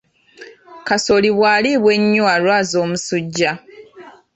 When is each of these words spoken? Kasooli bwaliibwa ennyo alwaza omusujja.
Kasooli 0.87 1.29
bwaliibwa 1.37 1.91
ennyo 1.97 2.23
alwaza 2.35 2.75
omusujja. 2.83 3.51